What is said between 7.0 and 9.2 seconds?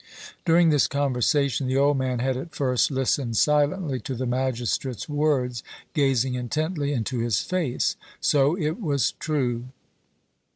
his face. So it was